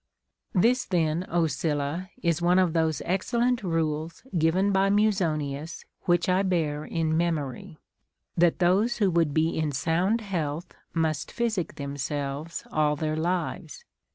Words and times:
2. 0.53 0.57
Fundanus. 0.57 0.61
This 0.63 0.85
then, 0.85 1.25
Ο 1.29 1.41
Sylla, 1.47 2.09
is 2.23 2.41
one 2.41 2.57
of 2.57 2.73
those 2.73 3.03
excellent 3.05 3.61
rules 3.61 4.23
given 4.35 4.71
by 4.71 4.89
Musonius 4.89 5.85
which 6.05 6.27
I 6.27 6.41
bear 6.41 6.83
in 6.85 7.15
memo 7.15 7.43
ry,— 7.43 7.77
that 8.35 8.57
those 8.57 8.97
who 8.97 9.11
would 9.11 9.31
be 9.31 9.55
in 9.55 9.71
sound 9.71 10.21
health 10.21 10.73
must 10.95 11.31
physic 11.31 11.75
themseh^es 11.75 12.65
all 12.71 12.95
their 12.95 13.15
lives. 13.15 13.85